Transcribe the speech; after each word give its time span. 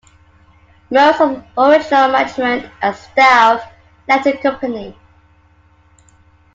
Most 0.89 1.21
of 1.21 1.29
the 1.35 1.61
original 1.61 2.11
management 2.11 2.65
and 2.81 2.95
staff 2.95 3.71
left 4.07 4.23
the 4.23 4.35
company. 4.35 4.97